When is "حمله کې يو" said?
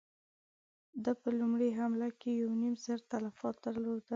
1.79-2.49